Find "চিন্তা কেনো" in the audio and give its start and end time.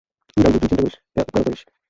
0.93-1.41